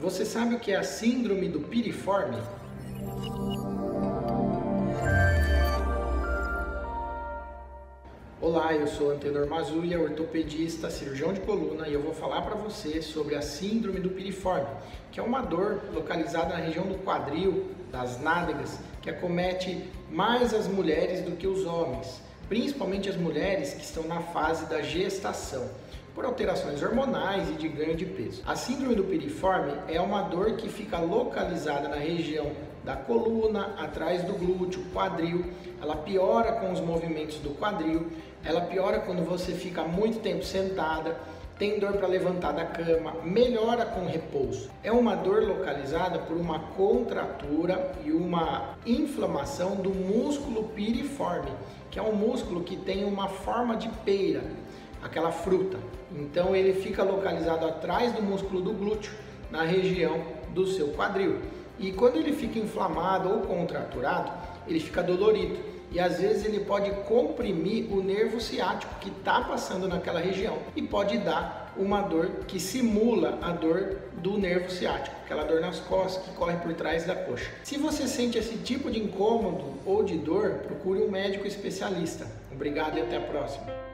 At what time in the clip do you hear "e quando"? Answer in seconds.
61.80-62.16